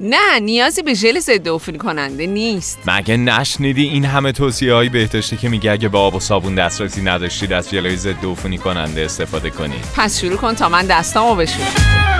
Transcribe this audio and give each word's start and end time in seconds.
نه 0.00 0.38
نیازی 0.42 0.82
به 0.82 0.94
ژل 0.94 1.20
ضد 1.20 1.48
عفونی 1.48 1.78
کننده 1.78 2.26
نیست. 2.26 2.78
مگه 2.86 3.16
نشنیدی 3.16 3.88
این 3.88 4.04
همه 4.04 4.32
توصیه 4.32 4.74
های 4.74 4.88
بهداشتی 4.88 5.36
که 5.36 5.48
میگه 5.48 5.72
اگه 5.72 5.88
به 5.88 5.98
آب 5.98 6.14
و 6.14 6.20
صابون 6.20 6.54
دسترسی 6.54 7.02
نداشتید 7.02 7.52
از 7.52 7.70
ژلای 7.70 7.96
ضد 7.96 8.24
عفونی 8.24 8.58
کننده 8.58 9.04
استفاده 9.04 9.50
کنید 9.50 9.84
پس 9.96 10.20
شروع 10.20 10.36
کن 10.36 10.54
تا 10.54 10.68
من 10.68 10.86
دستامو 10.86 11.34
بشورم. 11.34 11.66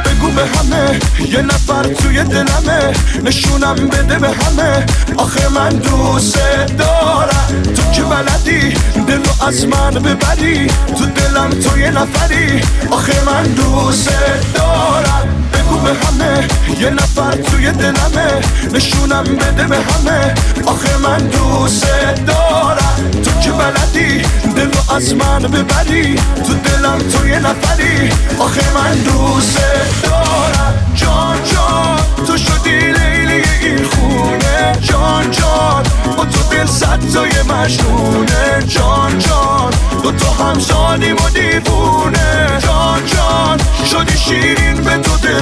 بگو 0.04 0.30
به 0.30 0.46
همه 0.46 1.00
یه 1.28 1.42
نفر 1.42 1.82
توی 1.82 2.24
دلمه 2.24 2.92
نشونم 3.24 3.74
بده 3.74 4.18
به 4.18 4.28
همه. 4.28 4.86
آخه 5.16 5.48
من 5.48 5.68
دوست 5.68 6.38
دارم. 6.78 7.62
تو 7.76 7.92
که 7.92 8.02
بلدی 8.02 8.74
دلو 9.08 9.46
از 9.46 9.66
من 9.66 9.90
ببری 9.90 10.66
تو 10.66 11.06
دلم 11.06 11.50
تو 11.50 11.78
یه 11.78 11.90
نفری. 11.90 12.60
آخه 12.90 13.24
من 13.24 13.42
دوست 13.42 14.10
دارم. 14.54 15.35
بگو 15.52 15.76
به 15.78 15.94
همه 15.94 16.48
یه 16.80 16.90
نفر 16.90 17.30
توی 17.30 17.72
دلمه 17.72 18.40
نشونم 18.72 19.24
بده 19.24 19.64
به 19.64 19.76
همه. 19.76 20.34
آخه 20.66 20.96
من 20.96 21.18
دوست 21.18 21.86
دارم. 22.26 23.10
تو 23.24 23.40
که 23.40 23.50
بلدی 23.50 24.22
دلو 24.56 24.94
از 24.96 25.14
من 25.14 25.38
ببری. 25.38 26.14
تو 26.14 26.54
دلم 26.54 26.98
تو 26.98 27.26
یه 27.28 27.38
نفری. 27.38 28.10
آخه 28.38 28.74
من 28.74 28.94
دوست 28.96 29.58
دارم. 30.02 30.74
جان 30.94 31.36
جان 31.44 32.26
تو 32.26 32.36
شدی 32.36 32.78
لیلی 32.78 33.42
این 33.62 33.84
خونه. 33.84 34.72
جان 34.80 35.30
جان 35.30 35.82
با 36.16 36.24
تو 36.24 36.42
دل 36.50 36.66
صد 36.66 37.00
تای 37.14 37.30
مجنونه. 37.42 38.62
جان 38.66 39.18
جان 39.18 39.72
دو 40.02 40.12
تا 40.12 40.44
همزادیم 40.44 41.16
و 41.16 41.28
دیوونه. 41.34 42.58
جان 42.58 43.00
جان 43.06 43.58
شدی 43.90 44.18
شیرین 44.18 44.74
به 44.74 44.96
تو 44.98 45.16
دل. 45.16 45.35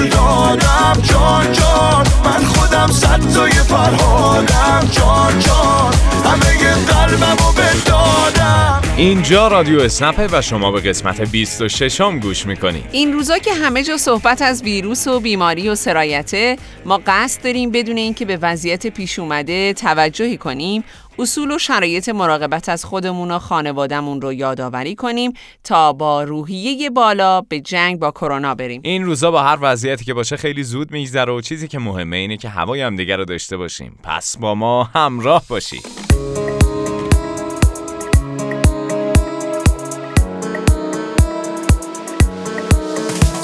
اینجا 9.05 9.47
رادیو 9.47 9.79
اسنپه 9.79 10.27
و 10.31 10.41
شما 10.41 10.71
به 10.71 10.81
قسمت 10.81 11.21
26 11.21 12.01
هم 12.01 12.19
گوش 12.19 12.45
می‌کنی. 12.45 12.83
این 12.91 13.13
روزا 13.13 13.37
که 13.37 13.53
همه 13.53 13.83
جا 13.83 13.97
صحبت 13.97 14.41
از 14.41 14.63
ویروس 14.63 15.07
و 15.07 15.19
بیماری 15.19 15.69
و 15.69 15.75
سرایته 15.75 16.57
ما 16.85 17.01
قصد 17.07 17.43
داریم 17.43 17.71
بدون 17.71 17.97
اینکه 17.97 18.25
به 18.25 18.37
وضعیت 18.41 18.87
پیش 18.87 19.19
اومده 19.19 19.73
توجهی 19.73 20.37
کنیم 20.37 20.83
اصول 21.19 21.51
و 21.51 21.57
شرایط 21.57 22.09
مراقبت 22.09 22.69
از 22.69 22.85
خودمون 22.85 23.31
و 23.31 23.39
خانوادهمون 23.39 24.21
رو 24.21 24.33
یادآوری 24.33 24.95
کنیم 24.95 25.33
تا 25.63 25.93
با 25.93 26.23
روحیه 26.23 26.89
بالا 26.89 27.41
به 27.41 27.59
جنگ 27.59 27.99
با 27.99 28.11
کرونا 28.11 28.55
بریم. 28.55 28.81
این 28.83 29.05
روزا 29.05 29.31
با 29.31 29.43
هر 29.43 29.57
وضعیتی 29.61 30.05
که 30.05 30.13
باشه 30.13 30.37
خیلی 30.37 30.63
زود 30.63 30.91
میگذره 30.91 31.33
و 31.33 31.41
چیزی 31.41 31.67
که 31.67 31.79
مهمه 31.79 32.17
اینه 32.17 32.37
که 32.37 32.49
هوای 32.49 32.81
هم 32.81 32.95
دیگر 32.95 33.17
رو 33.17 33.25
داشته 33.25 33.57
باشیم. 33.57 33.99
پس 34.03 34.37
با 34.37 34.55
ما 34.55 34.83
همراه 34.83 35.43
باشی. 35.49 35.79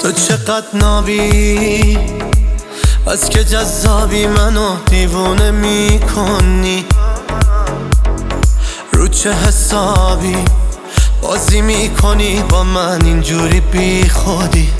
تو 0.02 0.12
چقدر 0.12 0.66
نابی؟ 0.74 1.98
از 3.06 3.28
که 3.28 3.44
جذابی 3.44 4.26
منو 4.26 4.76
دیوونه 4.90 5.50
می‌کنی؟ 5.50 6.84
رو 8.92 9.08
چه 9.08 9.32
حسابی 9.32 10.36
بازی 11.22 11.60
می‌کنی 11.60 12.42
با 12.42 12.62
من؟ 12.62 13.04
اینجوری 13.04 13.60
بی 13.60 14.08
خودی. 14.08 14.70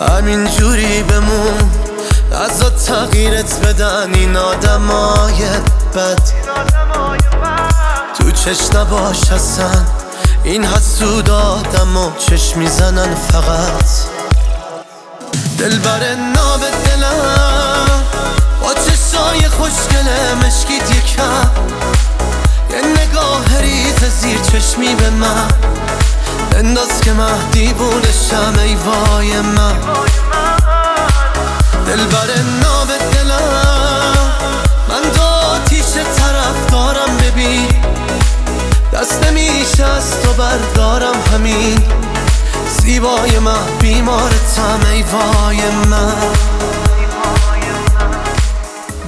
همینجوری 0.00 1.02
بمون. 1.02 1.70
از 2.44 2.84
تغییرت 2.86 3.66
بدن 3.66 4.14
این 4.14 4.36
آدمای 4.36 5.42
بد. 5.94 6.22
تو 8.18 8.30
چش 8.30 8.74
نباش 8.74 9.32
اصلا 9.32 10.01
این 10.44 10.64
حسود 10.64 11.30
آدم 11.30 11.96
و 11.96 12.10
چشم 12.18 12.58
می‌زنن 12.58 13.14
فقط. 13.14 13.90
دل 15.58 15.78
بر 15.78 16.14
ناب 16.14 16.60
دلم 16.84 18.04
با 18.62 18.74
چشای 18.74 19.48
خوشگله 19.48 20.34
مشکیت 20.34 20.90
یکم. 20.90 21.50
یه 22.70 22.82
نگاه 23.02 23.58
ریز 23.60 24.04
زیر 24.20 24.38
چشمی 24.40 24.94
به 24.94 25.10
من. 25.10 25.48
انداز 26.56 27.00
که 27.00 27.12
من 27.12 27.50
دیوونشم 27.52 28.54
ای 28.62 28.74
وای 28.74 29.40
من. 29.40 29.76
دل 31.86 32.04
بر 32.04 32.26
ناب 32.62 32.88
دلم. 33.12 33.21
از 39.82 40.22
تو 40.22 40.32
بردارم 40.32 41.22
همین. 41.32 41.78
زیبای 42.68 43.38
من 43.38 43.78
بیمارتم 43.80 44.80
ای 44.92 45.02
وای 45.02 45.70
من. 45.90 46.32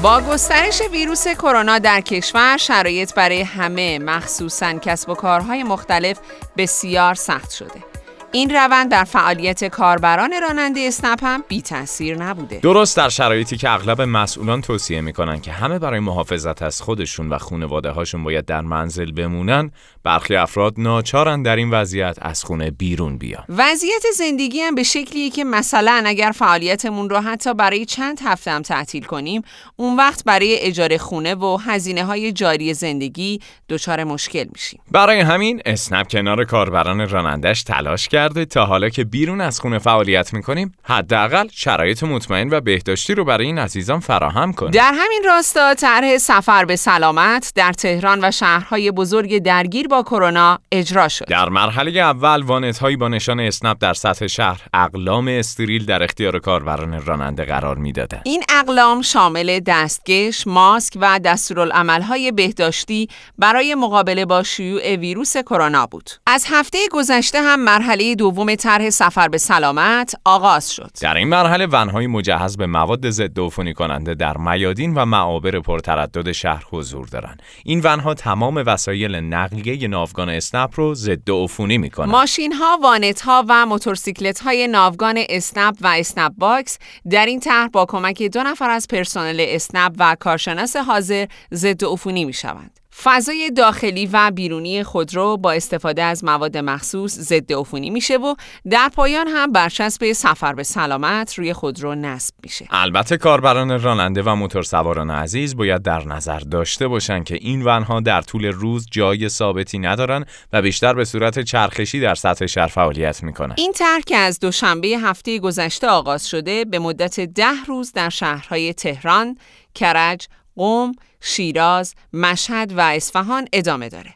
با 0.02 0.20
گسترش 0.20 0.82
ویروس 0.92 1.28
کرونا 1.28 1.78
در 1.78 2.00
کشور 2.00 2.56
شرایط 2.56 3.14
برای 3.14 3.42
همه 3.42 3.98
مخصوصا 3.98 4.72
کسب 4.72 5.08
و 5.08 5.14
کارهای 5.14 5.62
مختلف 5.62 6.18
بسیار 6.56 7.14
سخت 7.14 7.50
شده. 7.50 7.94
این 8.34 8.50
روند 8.50 8.91
در 8.91 9.05
فعالیت 9.05 9.65
کاربران 9.65 10.34
راننده 10.43 10.81
اسنپ 10.81 11.25
هم 11.25 11.45
بی 11.49 11.62
تاثیر 11.62 12.22
نبوده. 12.22 12.59
درست 12.59 12.97
در 12.97 13.09
شرایطی 13.09 13.56
که 13.56 13.71
اغلب 13.71 14.03
مسئولان 14.03 14.61
توصیه 14.61 15.00
می‌کنن 15.00 15.41
که 15.41 15.53
همه 15.53 15.78
برای 15.78 16.00
محافظت 16.00 16.62
از 16.62 16.83
خودشون 16.83 17.28
و 17.28 17.39
خانواده 17.39 17.91
هاشون 17.91 18.25
باید 18.25 18.45
در 18.45 18.61
منزل 18.61 19.12
بمونن 19.12 19.71
برخی 20.05 20.37
افراد 20.37 20.75
ناچارن 20.78 21.43
در 21.43 21.56
این 21.56 21.71
وضعیت 21.71 22.19
از 22.22 22.45
خونه 22.45 22.71
بیرون 22.71 23.19
بیان. 23.19 23.45
وضعیت 23.49 24.03
زندگی 24.15 24.61
هم 24.61 24.75
به 24.75 24.83
شکلیه 24.83 25.31
که 25.31 25.45
مثلا 25.45 26.03
اگر 26.06 26.33
فعالیتمون 26.34 27.11
رو 27.11 27.21
حتی 27.21 27.55
برای 27.55 27.84
چند 27.84 28.21
هفته 28.25 28.51
هم 28.51 28.62
تعطیل 28.62 29.05
کنیم 29.05 29.43
اون 29.77 29.97
وقت 29.97 30.25
برای 30.25 30.59
اجاره 30.61 30.99
خونه 30.99 31.34
و 31.34 31.56
هزینه 31.56 32.05
های 32.05 32.33
جاری 32.33 32.75
زندگی 32.75 33.41
دچار 33.69 34.05
مشکل 34.05 34.45
میشیم. 34.53 34.81
برای 34.91 35.21
همین 35.21 35.62
اسنپ 35.66 36.09
کنار 36.09 36.45
کاربران 36.45 37.09
رانندش 37.09 37.62
تلاش 37.62 38.09
کرده 38.24 38.44
تا 38.44 38.66
حالا 38.66 38.88
که 38.88 39.04
بیرون 39.04 39.40
از 39.40 39.60
خونه 39.60 39.78
فعالیت 39.78 40.34
می‌کنیم 40.34 40.72
حداقل 40.82 41.48
شرایط 41.52 42.02
مطمئن 42.02 42.50
و 42.50 42.60
بهداشتی 42.60 43.14
رو 43.14 43.24
برای 43.24 43.46
این 43.46 43.58
عزیزان 43.58 44.00
فراهم 44.00 44.52
کنیم. 44.52 44.70
در 44.70 44.92
همین 44.94 45.22
راستا 45.26 45.74
طرح 45.74 46.18
سفر 46.18 46.64
به 46.64 46.76
سلامت 46.76 47.52
در 47.54 47.72
تهران 47.72 48.18
و 48.22 48.30
شهرهای 48.30 48.90
بزرگ 48.90 49.38
درگیر 49.38 49.88
با 49.88 50.02
کرونا 50.02 50.58
اجرا 50.72 51.08
شد. 51.08 51.24
در 51.24 51.48
مرحله 51.48 52.00
اول 52.00 52.42
وانت 52.42 52.78
هایی 52.78 52.96
با 52.96 53.08
نشان 53.08 53.40
اسنپ 53.40 53.76
در 53.80 53.94
سطح 53.94 54.26
شهر 54.26 54.60
اقلام 54.74 55.28
استریل 55.28 55.86
در 55.86 56.02
اختیار 56.02 56.38
کاربران 56.38 57.04
راننده 57.04 57.44
قرار 57.44 57.76
می‌دادند. 57.76 58.22
این 58.24 58.42
اقلام 58.48 59.02
شامل 59.02 59.60
دستکش، 59.66 60.46
ماسک 60.46 60.92
و 61.00 61.20
دستورالعملهای 61.24 62.32
بهداشتی 62.32 63.08
برای 63.38 63.74
مقابله 63.74 64.24
با 64.24 64.42
شیوع 64.42 64.96
ویروس 64.96 65.36
کرونا 65.36 65.86
بود. 65.86 66.10
از 66.26 66.46
هفته 66.48 66.78
گذشته 66.91 67.42
هم 67.42 67.64
مرحله 67.64 68.03
دوم 68.12 68.54
طرح 68.54 68.91
سفر 68.91 69.28
به 69.28 69.38
سلامت 69.38 70.15
آغاز 70.25 70.72
شد. 70.75 70.91
در 71.00 71.16
این 71.16 71.28
مرحله 71.28 71.66
ونهای 71.66 72.06
مجهز 72.06 72.56
به 72.56 72.66
مواد 72.66 73.10
ضد 73.10 73.41
عفونی 73.41 73.75
کننده 73.75 74.15
در 74.15 74.37
میادین 74.37 74.94
و 74.94 75.04
معابر 75.04 75.60
پرتردد 75.60 76.32
شهر 76.32 76.65
حضور 76.70 77.06
دارند. 77.06 77.42
این 77.65 77.81
ونها 77.84 78.15
تمام 78.15 78.62
وسایل 78.66 79.16
نقلیه 79.16 79.88
ناوگان 79.88 80.28
اسنپ 80.28 80.70
رو 80.75 80.94
ضد 80.94 81.31
عفونی 81.31 81.78
می‌کنن. 81.78 82.10
ماشین 82.10 82.53
ها، 82.53 82.78
وانت 82.82 83.20
ها 83.20 83.44
و 83.48 83.66
موتورسیکلت 83.66 84.41
های 84.41 84.69
ناوگان 84.69 85.21
اسنپ 85.28 85.76
و 85.81 85.86
اسنپ 85.86 86.32
باکس 86.38 86.78
در 87.10 87.26
این 87.26 87.41
طرح 87.41 87.69
با 87.69 87.86
کمک 87.86 88.22
دو 88.22 88.42
نفر 88.42 88.71
از 88.71 88.89
پرسنل 88.89 89.45
اسنپ 89.48 89.95
و 89.98 90.16
کارشناس 90.21 90.77
حاضر 90.77 91.27
ضد 91.54 91.84
عفونی 91.84 92.24
می 92.24 92.33
شوند. 92.33 92.80
فضای 93.02 93.50
داخلی 93.56 94.06
و 94.06 94.30
بیرونی 94.30 94.82
خودرو 94.82 95.36
با 95.36 95.52
استفاده 95.52 96.02
از 96.02 96.24
مواد 96.24 96.56
مخصوص 96.56 97.18
ضد 97.18 97.52
عفونی 97.52 97.91
میشه 97.91 98.16
و 98.16 98.34
در 98.70 98.91
پایان 98.96 99.28
هم 99.28 99.52
برچسب 99.52 100.12
سفر 100.12 100.52
به 100.52 100.62
سلامت 100.62 101.34
روی 101.34 101.52
خودرو 101.52 101.94
نصب 101.94 102.34
میشه. 102.42 102.66
البته 102.70 103.16
کاربران 103.16 103.82
راننده 103.82 104.22
و 104.22 104.34
موتورسواران 104.34 105.10
عزیز 105.10 105.56
باید 105.56 105.82
در 105.82 106.04
نظر 106.04 106.38
داشته 106.38 106.88
باشند 106.88 107.24
که 107.24 107.34
این 107.34 107.62
ونها 107.62 108.00
در 108.00 108.22
طول 108.22 108.44
روز 108.44 108.86
جای 108.91 109.28
ثابتی 109.28 109.78
ندارن 109.78 110.24
و 110.52 110.62
بیشتر 110.62 110.94
به 110.94 111.04
صورت 111.04 111.41
چرخشی 111.41 112.00
در 112.00 112.14
سطح 112.14 112.46
شهر 112.46 112.66
فعالیت 112.66 113.22
می‌کنن. 113.22 113.54
این 113.58 113.72
طرح 113.72 114.00
که 114.00 114.16
از 114.16 114.41
دوشنبه 114.41 114.88
هفته 114.88 115.38
گذشته 115.38 115.88
آغاز 115.88 116.28
شده 116.28 116.64
به 116.64 116.78
مدت 116.78 117.20
ده 117.20 117.64
روز 117.66 117.92
در 117.92 118.08
شهرهای 118.08 118.74
تهران، 118.74 119.38
کرج، 119.74 120.28
قوم، 120.56 120.92
شیراز، 121.21 121.95
مشهد 122.12 122.72
و 122.77 122.80
اصفهان 122.80 123.48
ادامه 123.53 123.89
داره. 123.89 124.15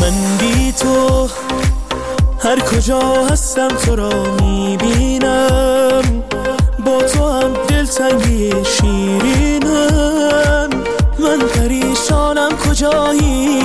من 0.00 0.32
هر 2.44 2.60
کجا 2.60 3.26
هستم 3.26 3.68
تو 3.68 3.96
را 3.96 4.34
می‌بینم 4.34 6.22
با 6.84 7.02
تو 7.02 7.31
دلتنگی 7.92 8.52
شیرینم. 8.64 9.70
من 11.18 11.38
پریشانم 11.38 12.56
کجایی؟ 12.56 13.60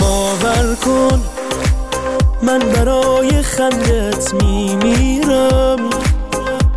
باور 0.00 0.74
کن 0.84 1.22
من 2.42 2.58
برای 2.58 3.42
خندت 3.42 4.34
میمیرم. 4.34 5.90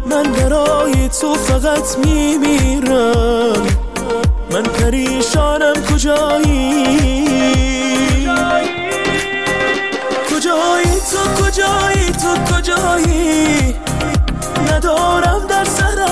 من 0.10 0.24
برای 0.24 1.10
تو 1.22 1.34
فقط 1.34 1.98
میمیرم. 1.98 3.68
من 4.52 4.64
پریشانم 4.64 5.76
کجایی؟ 5.94 7.15
تو 12.66 12.72
کجایی 12.72 13.76
ندارم 14.72 15.48
در 15.50 15.64
سرم 15.64 16.05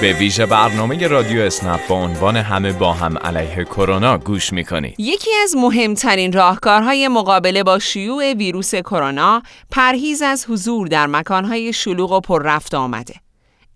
به 0.00 0.12
ویژه 0.12 0.46
برنامه 0.46 1.06
رادیو 1.06 1.40
اسنپ 1.40 1.80
با 1.88 1.94
عنوان 1.94 2.36
همه 2.36 2.72
با 2.72 2.92
هم 2.92 3.18
علیه 3.18 3.64
کرونا 3.64 4.18
گوش 4.18 4.52
می‌کنید. 4.52 4.94
یکی 4.98 5.30
از 5.42 5.56
مهمترین 5.56 6.32
راهکارهای 6.32 7.08
مقابله 7.08 7.62
با 7.62 7.78
شیوع 7.78 8.32
ویروس 8.32 8.74
کرونا 8.74 9.42
پرهیز 9.70 10.22
از 10.22 10.46
حضور 10.48 10.86
در 10.86 11.06
مکانهای 11.06 11.72
شلوغ 11.72 12.12
و 12.12 12.20
پر 12.20 12.42
رفت 12.42 12.74
آمده. 12.74 13.14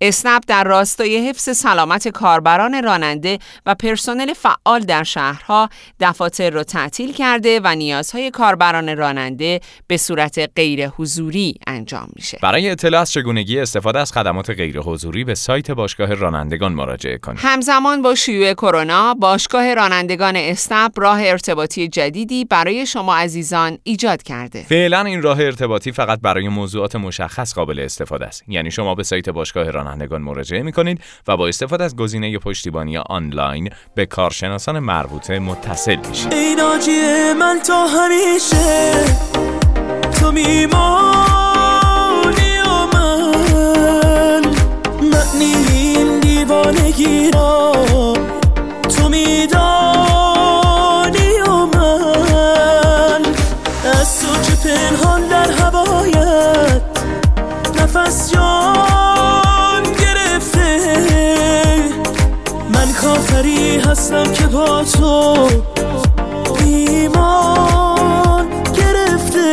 اسنپ 0.05 0.43
در 0.47 0.65
راستای 0.65 1.29
حفظ 1.29 1.57
سلامت 1.57 2.09
کاربران 2.09 2.83
راننده 2.85 3.39
و 3.67 3.75
پرسنل 3.75 4.33
فعال 4.33 4.81
در 4.81 5.03
شهرها 5.03 5.69
دفاتر 6.01 6.51
را 6.51 6.65
تعطیل 6.65 7.13
کرده 7.13 7.61
و 7.65 7.75
نیازهای 7.75 8.31
کاربران 8.31 8.97
راننده 8.97 9.61
به 9.87 9.97
صورت 9.97 10.51
غیر 10.57 10.89
حضوری 10.89 11.55
انجام 11.67 12.09
میشه. 12.17 12.39
برای 12.43 12.71
اطلاع 12.71 13.01
از 13.01 13.13
چگونگی 13.13 13.61
استفاده 13.61 13.99
از 13.99 14.13
خدمات 14.13 14.51
غیر 14.51 14.81
حضوری 14.81 15.25
به 15.25 15.35
سایت 15.35 15.71
باشگاه 15.71 16.15
رانندگان 16.15 16.73
مراجعه 16.73 17.19
کنید. 17.19 17.39
همزمان 17.43 18.03
با 18.03 18.15
شیوع 18.15 18.53
کرونا، 18.53 19.15
باشگاه 19.15 19.75
رانندگان 19.75 20.37
اسنپ 20.37 21.01
راه 21.01 21.19
ارتباطی 21.23 21.89
جدیدی 21.89 22.45
برای 22.45 22.87
شما 22.87 23.17
عزیزان 23.17 23.79
ایجاد 23.83 24.23
کرده. 24.23 24.63
فعلا 24.63 25.01
این 25.01 25.23
راه 25.23 25.41
ارتباطی 25.41 25.93
فقط 25.93 26.21
برای 26.21 26.49
موضوعات 26.49 26.97
مشخص 26.97 27.55
قابل 27.55 27.81
استفاده 27.81 28.27
است. 28.27 28.45
یعنی 28.49 28.71
شما 28.71 28.95
به 28.95 29.03
سایت 29.03 29.29
باشگاه 29.29 29.71
رانندگان 29.71 29.94
مراجعه 30.03 30.63
می 30.63 30.73
کنید 30.73 31.01
و 31.29 31.37
با 31.37 31.49
استفاده 31.49 31.85
از 31.85 31.97
گزینه 31.97 32.39
پشتیبانی 32.39 32.97
آنلاین 32.97 33.71
به 33.95 34.07
کارشناسان 34.07 34.79
مربوطه 34.79 35.39
متصل 35.39 35.97
میشید. 36.09 36.35
ای 36.35 36.55
من 37.35 37.61
تا 37.67 37.87
همیشه 37.87 39.05
تو 40.21 40.33
میمانی 40.33 40.69
و 42.59 42.87
من 42.97 44.43
معنی 45.03 45.55
این 45.73 46.21
دیوانگی 46.21 47.31
را 47.31 48.14
هستم 63.95 64.33
که 64.33 64.47
با 64.47 64.85
تو 64.85 65.49
ایمان 66.65 68.49
گرفته. 68.77 69.49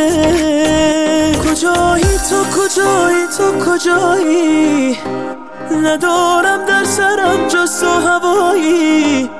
کجایی 1.44 2.18
تو 2.30 2.44
کجایی 2.56 3.26
تو 3.38 3.64
کجایی؟ 3.64 4.98
ندارم 5.84 6.66
در 6.66 6.84
سرم 6.84 7.48
جز 7.48 7.80
تو 7.80 7.86
هوایی. 7.86 9.30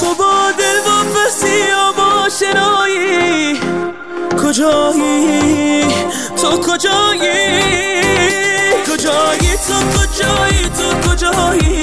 تو 0.00 0.14
با 0.14 0.52
دل 0.58 0.78
و 0.86 0.90
فسی 1.14 1.62
و 1.62 1.92
با 1.96 2.28
شنایی 2.28 3.60
کجایی؟ 4.42 5.84
تو 6.42 6.50
کجایی؟ 6.56 7.62
کجایی 8.92 9.52
تو 9.68 9.74
کجایی 9.98 10.64
تو 10.78 11.10
کجایی؟ 11.10 11.77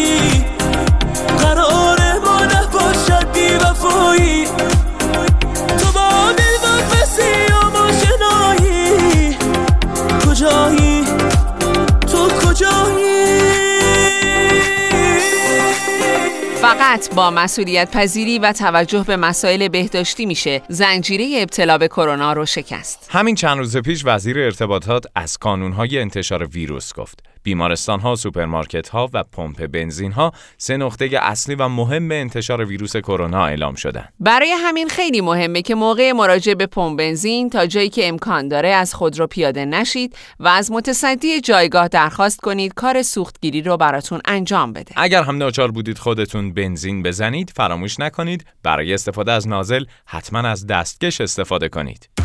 با 17.09 17.31
مسئولیت 17.31 17.91
پذیری 17.91 18.39
و 18.39 18.53
توجه 18.53 19.03
به 19.03 19.17
مسائل 19.17 19.67
بهداشتی 19.67 20.25
میشه 20.25 20.61
زنجیره 20.69 21.41
ابتلا 21.41 21.77
به 21.77 21.87
کرونا 21.87 22.33
رو 22.33 22.45
شکست. 22.45 23.09
همین 23.11 23.35
چند 23.35 23.57
روز 23.57 23.77
پیش 23.77 24.01
وزیر 24.05 24.39
ارتباطات 24.39 25.05
از 25.15 25.37
کانونهای 25.37 25.99
انتشار 25.99 26.45
ویروس 26.45 26.93
گفت. 26.93 27.34
بیمارستان 27.45 27.99
ها، 27.99 28.15
سوپرمارکت 28.15 28.89
ها 28.89 29.09
و 29.13 29.23
پمپ 29.23 29.67
بنزین 29.67 30.11
ها 30.11 30.31
سه 30.57 30.77
نقطه 30.77 31.09
اصلی 31.21 31.55
و 31.55 31.67
مهم 31.67 32.11
انتشار 32.11 32.65
ویروس 32.65 32.97
کرونا 32.97 33.45
اعلام 33.45 33.75
شدند. 33.75 34.13
برای 34.19 34.51
همین 34.51 34.89
خیلی 34.89 35.21
مهمه 35.21 35.61
که 35.61 35.75
موقع 35.75 36.11
مراجعه 36.11 36.55
به 36.55 36.65
پمپ 36.65 36.99
بنزین 36.99 37.49
تا 37.49 37.65
جایی 37.65 37.89
که 37.89 38.07
امکان 38.07 38.47
داره 38.47 38.69
از 38.69 38.93
خودرو 38.93 39.27
پیاده 39.27 39.65
نشید 39.65 40.15
و 40.39 40.47
از 40.47 40.71
متصدی 40.71 41.41
جایگاه 41.41 41.87
درخواست 41.87 42.39
کنید 42.39 42.73
کار 42.73 43.01
سوختگیری 43.01 43.61
رو 43.61 43.77
براتون 43.77 44.21
انجام 44.25 44.73
بده. 44.73 44.93
اگر 44.95 45.23
هم 45.23 45.37
ناچار 45.37 45.71
بودید 45.71 45.97
خودتون 45.97 46.53
بنزین 46.53 47.03
بزنید 47.03 47.53
فراموش 47.55 47.99
نکنید 47.99 48.45
برای 48.63 48.93
استفاده 48.93 49.31
از 49.31 49.47
نازل 49.47 49.85
حتما 50.05 50.39
از 50.39 50.67
دستکش 50.67 51.21
استفاده 51.21 51.69
کنید. 51.69 52.24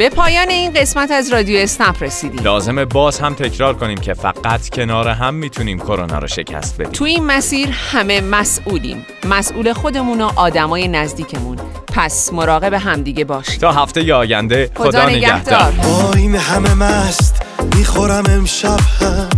به 0.00 0.08
پایان 0.08 0.48
این 0.48 0.72
قسمت 0.72 1.10
از 1.10 1.32
رادیو 1.32 1.58
اسنپ 1.58 2.02
رسیدیم. 2.02 2.42
لازمه 2.42 2.84
باز 2.84 3.20
هم 3.20 3.34
تکرار 3.34 3.74
کنیم 3.74 3.98
که 3.98 4.14
فقط 4.14 4.68
کنار 4.68 5.08
هم 5.08 5.34
می‌تونیم 5.34 5.78
کرونا 5.78 6.18
رو 6.18 6.26
شکست 6.26 6.74
بدیم. 6.74 6.92
تو 6.92 7.04
این 7.04 7.24
مسیر 7.24 7.68
همه 7.92 8.20
مسئولیم. 8.20 9.06
مسئول 9.24 9.72
خودمون 9.72 10.20
و 10.20 10.30
آدمای 10.36 10.88
نزدیکمون. 10.88 11.58
پس 11.94 12.32
مراقب 12.32 12.74
همدیگه 12.74 13.24
باشید. 13.24 13.60
تا 13.60 13.72
هفته 13.72 14.14
آینده 14.14 14.70
خدا, 14.74 14.90
خدا 14.90 15.08
نگهدار. 15.08 15.72
نگهدار. 15.72 15.72
با 15.72 16.12
این 16.12 16.34
همه 16.34 16.74
مست 16.74 17.42
می‌خورم 17.76 18.24
امشب 18.28 18.80
هم 19.00 19.28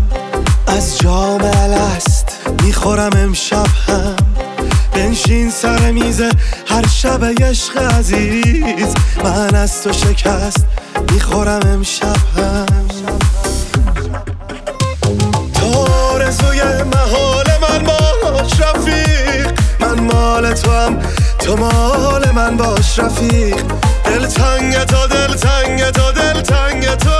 از 0.66 0.98
جام 0.98 1.40
الست 1.44 2.48
می‌خورم 2.64 3.12
امشب 3.16 3.66
هم 3.88 4.16
بنشین 4.92 5.50
سر 5.50 5.90
میز 5.90 6.20
هر 6.66 6.86
شب 6.88 7.24
عشق 7.42 7.76
عزیز. 7.98 8.94
من 9.24 9.54
از 9.54 9.82
تو 9.82 9.92
شکست 9.92 10.66
می‌خورم 11.12 11.60
امشب 11.66 12.16
هم. 12.36 12.66
تو 15.54 15.66
آرزوی 16.12 16.62
محال 16.62 17.46
من 17.62 17.84
باش 17.84 18.60
رفیق. 18.60 19.52
من 19.80 20.00
مال 20.00 20.52
تو 20.52 20.70
هم 20.70 20.98
تو 21.38 21.56
مال 21.56 22.30
من 22.30 22.56
باش 22.56 22.98
رفیق. 22.98 23.62
دل 24.04 24.26
تنگ 24.26 24.84
تو 24.84 25.06
دل 25.06 25.34
تنگ 25.34 25.90
تو 25.90 26.12
دل 26.12 26.40
تنگ 26.40 26.94
تو. 26.94 27.10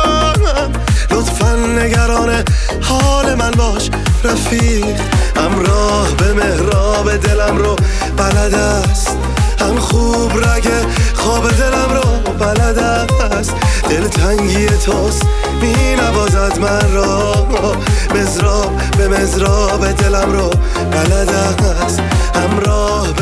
لطفا 1.13 1.55
نگران 1.55 2.45
حال 2.81 3.35
من 3.35 3.51
باش 3.51 3.91
رفیق. 4.25 5.01
همراه 5.37 6.15
به 6.19 6.33
مهراب 6.33 7.17
دلم 7.17 7.57
رو 7.57 7.77
بلد 8.17 8.55
است. 8.55 9.17
هم 9.61 9.79
خوب 9.79 10.33
رگ 10.39 10.69
خواب 11.15 11.51
دلم 11.51 11.93
رو 11.95 12.33
بلد 12.39 12.79
است. 12.79 13.55
دل 13.91 14.09
تنگی 14.09 14.67
توست 14.67 15.27
می 15.61 15.97
نوازد 15.97 16.59
من 16.59 16.93
را. 16.95 17.33
به 18.13 19.29
را 19.39 19.79
به 19.79 19.93
دلم 19.93 20.33
رو 20.33 20.51
بلد 20.91 21.29
است. 21.83 22.01
همراه 22.35 23.13